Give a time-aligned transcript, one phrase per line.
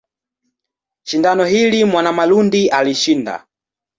[1.03, 3.47] Shindano hili Mwanamalundi alishinda.